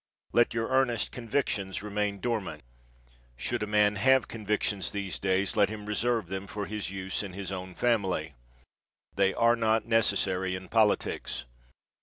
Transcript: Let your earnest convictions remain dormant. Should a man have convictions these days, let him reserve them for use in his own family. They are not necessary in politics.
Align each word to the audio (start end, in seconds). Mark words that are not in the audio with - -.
Let 0.33 0.55
your 0.55 0.69
earnest 0.69 1.11
convictions 1.11 1.83
remain 1.83 2.19
dormant. 2.21 2.63
Should 3.37 3.61
a 3.61 3.67
man 3.67 3.97
have 3.97 4.27
convictions 4.27 4.89
these 4.89 5.19
days, 5.19 5.55
let 5.55 5.69
him 5.69 5.85
reserve 5.85 6.25
them 6.25 6.47
for 6.47 6.65
use 6.65 7.21
in 7.21 7.33
his 7.33 7.51
own 7.51 7.75
family. 7.75 8.33
They 9.13 9.35
are 9.35 9.55
not 9.55 9.85
necessary 9.85 10.55
in 10.55 10.69
politics. 10.69 11.45